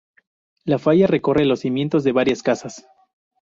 La 0.65 0.79
falla 0.79 1.05
recorre 1.05 1.45
los 1.45 1.59
cimientos 1.59 2.03
de 2.03 2.11
varias 2.11 2.41
casas. 2.41 2.87